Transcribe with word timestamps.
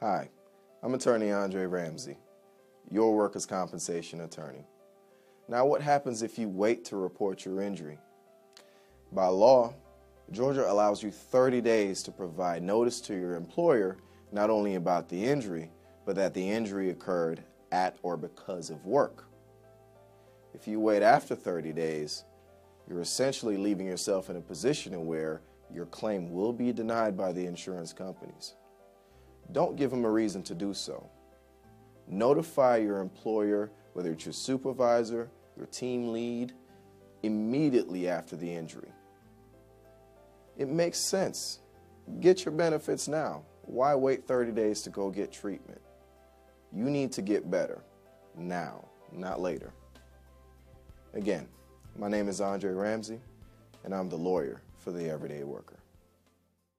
Hi, 0.00 0.30
I'm 0.80 0.94
attorney 0.94 1.32
Andre 1.32 1.64
Ramsay, 1.66 2.16
your 2.88 3.16
workers' 3.16 3.46
compensation 3.46 4.20
attorney. 4.20 4.64
Now, 5.48 5.66
what 5.66 5.82
happens 5.82 6.22
if 6.22 6.38
you 6.38 6.48
wait 6.48 6.84
to 6.84 6.96
report 6.96 7.44
your 7.44 7.60
injury? 7.60 7.98
By 9.10 9.26
law, 9.26 9.74
Georgia 10.30 10.70
allows 10.70 11.02
you 11.02 11.10
30 11.10 11.60
days 11.62 12.04
to 12.04 12.12
provide 12.12 12.62
notice 12.62 13.00
to 13.00 13.14
your 13.14 13.34
employer 13.34 13.96
not 14.30 14.50
only 14.50 14.76
about 14.76 15.08
the 15.08 15.24
injury, 15.24 15.68
but 16.06 16.14
that 16.14 16.32
the 16.32 16.48
injury 16.48 16.90
occurred 16.90 17.42
at 17.72 17.96
or 18.02 18.16
because 18.16 18.70
of 18.70 18.86
work. 18.86 19.24
If 20.54 20.68
you 20.68 20.78
wait 20.78 21.02
after 21.02 21.34
30 21.34 21.72
days, 21.72 22.22
you're 22.88 23.00
essentially 23.00 23.56
leaving 23.56 23.88
yourself 23.88 24.30
in 24.30 24.36
a 24.36 24.40
position 24.40 25.06
where 25.06 25.40
your 25.74 25.86
claim 25.86 26.30
will 26.30 26.52
be 26.52 26.72
denied 26.72 27.16
by 27.16 27.32
the 27.32 27.46
insurance 27.46 27.92
companies. 27.92 28.54
Don't 29.52 29.76
give 29.76 29.90
them 29.90 30.04
a 30.04 30.10
reason 30.10 30.42
to 30.44 30.54
do 30.54 30.74
so. 30.74 31.08
Notify 32.06 32.78
your 32.78 33.00
employer, 33.00 33.70
whether 33.92 34.12
it's 34.12 34.24
your 34.24 34.32
supervisor, 34.32 35.30
your 35.56 35.66
team 35.66 36.12
lead, 36.12 36.52
immediately 37.22 38.08
after 38.08 38.36
the 38.36 38.52
injury. 38.52 38.92
It 40.56 40.68
makes 40.68 40.98
sense. 40.98 41.60
Get 42.20 42.44
your 42.44 42.52
benefits 42.52 43.08
now. 43.08 43.42
Why 43.62 43.94
wait 43.94 44.26
30 44.26 44.52
days 44.52 44.82
to 44.82 44.90
go 44.90 45.10
get 45.10 45.30
treatment? 45.30 45.80
You 46.72 46.84
need 46.84 47.12
to 47.12 47.22
get 47.22 47.50
better 47.50 47.82
now, 48.36 48.84
not 49.12 49.40
later. 49.40 49.72
Again, 51.14 51.48
my 51.96 52.08
name 52.08 52.28
is 52.28 52.40
Andre 52.40 52.72
Ramsay, 52.72 53.20
and 53.84 53.94
I'm 53.94 54.08
the 54.08 54.16
lawyer 54.16 54.62
for 54.78 54.90
the 54.90 55.08
everyday 55.08 55.44
worker. 55.44 55.78